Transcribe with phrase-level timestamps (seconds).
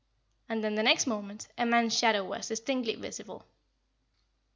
[0.49, 3.45] And then, the next moment, a man's shadow was distinctly visible.